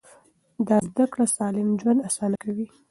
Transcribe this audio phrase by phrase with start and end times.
[0.67, 2.67] دا زده کړه سالم ژوند اسانه کوي.